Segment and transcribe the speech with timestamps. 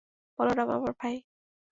[0.39, 1.15] বলরাম, আমার ভাই।